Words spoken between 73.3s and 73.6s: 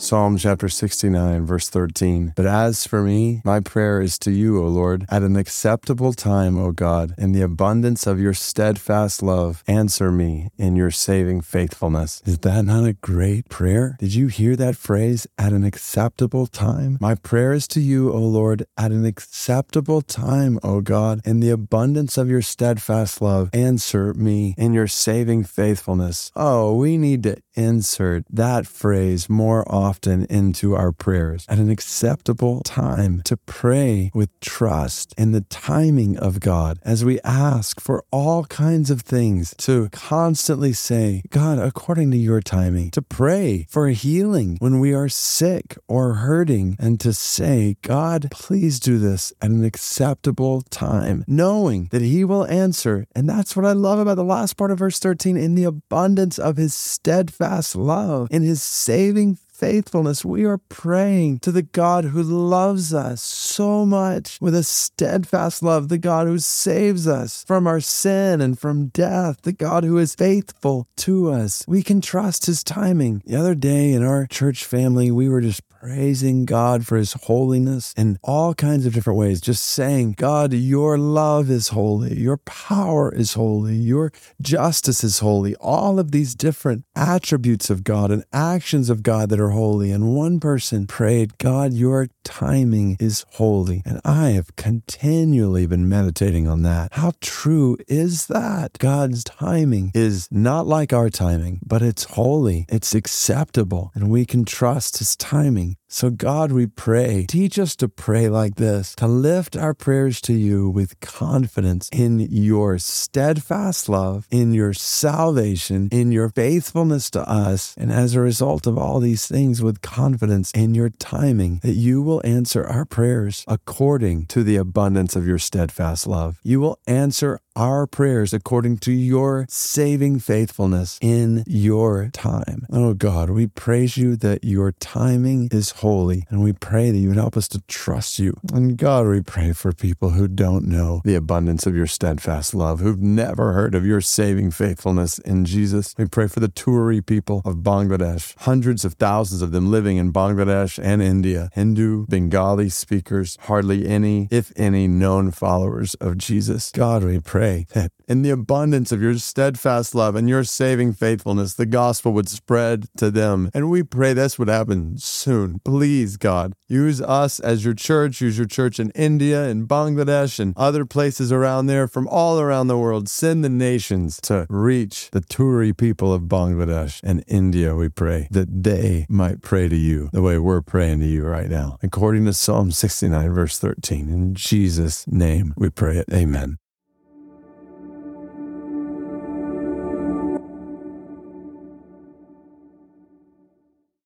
other